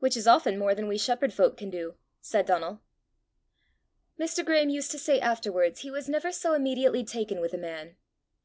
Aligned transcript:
"Which 0.00 0.16
is 0.16 0.26
often 0.26 0.58
more 0.58 0.74
than 0.74 0.88
we 0.88 0.98
shepherd 0.98 1.32
folk 1.32 1.56
can 1.56 1.70
do," 1.70 1.94
said 2.20 2.44
Donal. 2.46 2.80
Mr. 4.18 4.44
Graeme 4.44 4.68
used 4.70 4.90
to 4.90 4.98
say 4.98 5.20
afterwards 5.20 5.82
he 5.82 5.92
was 5.92 6.08
never 6.08 6.32
so 6.32 6.54
immediately 6.54 7.04
taken 7.04 7.38
with 7.40 7.54
a 7.54 7.56
man. 7.56 7.94